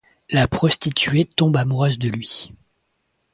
[0.31, 2.49] La prostituée tombe amoureuse de lui.